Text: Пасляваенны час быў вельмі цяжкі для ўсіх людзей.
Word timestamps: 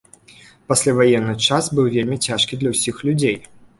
Пасляваенны 0.71 1.35
час 1.47 1.69
быў 1.81 1.85
вельмі 1.97 2.17
цяжкі 2.29 2.59
для 2.63 2.69
ўсіх 2.77 2.95
людзей. 3.11 3.37